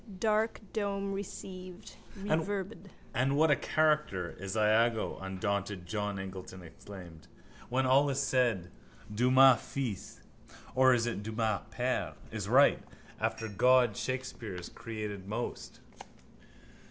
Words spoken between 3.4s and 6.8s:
a character is Iago! undaunted John Eglinton